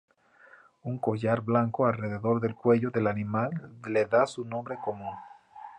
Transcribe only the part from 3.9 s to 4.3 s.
da